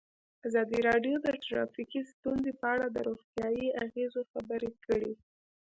[0.47, 5.13] ازادي راډیو د ټرافیکي ستونزې په اړه د روغتیایي اغېزو خبره کړې.